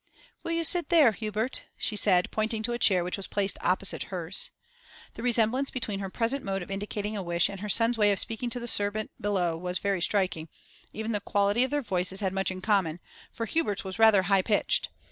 'Will 0.41 0.53
you 0.53 0.63
sit 0.63 0.89
there, 0.89 1.11
Hubert?' 1.11 1.61
she 1.77 1.95
said, 1.95 2.31
pointing 2.31 2.63
to 2.63 2.71
a 2.73 2.79
chair 2.79 3.03
which 3.03 3.17
was 3.17 3.27
placed 3.27 3.59
opposite 3.61 4.05
hers. 4.05 4.49
The 5.13 5.21
resemblance 5.21 5.69
between 5.69 5.99
her 5.99 6.09
present 6.09 6.43
mode 6.43 6.63
of 6.63 6.71
indicating 6.71 7.15
a 7.15 7.21
wish 7.21 7.49
and 7.49 7.59
her 7.59 7.69
son's 7.69 7.99
way 7.99 8.11
of 8.11 8.17
speaking 8.17 8.49
to 8.49 8.59
the 8.59 8.67
servant 8.67 9.11
below 9.21 9.55
was 9.55 9.77
very 9.77 10.01
striking; 10.01 10.49
even 10.91 11.11
the 11.11 11.19
quality 11.21 11.63
of 11.63 11.69
their 11.69 11.83
voices 11.83 12.19
had 12.19 12.33
much 12.33 12.49
in 12.49 12.61
common, 12.61 12.99
for 13.31 13.45
Hubert's 13.45 13.83
was 13.83 13.99
rather 13.99 14.23
high 14.23 14.41
pitched. 14.41 14.89